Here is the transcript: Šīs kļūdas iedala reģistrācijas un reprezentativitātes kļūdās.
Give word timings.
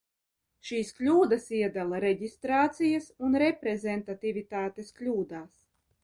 Šīs 0.67 0.87
kļūdas 0.99 1.43
iedala 1.57 1.99
reģistrācijas 2.05 3.09
un 3.27 3.37
reprezentativitātes 3.43 4.89
kļūdās. 5.01 5.61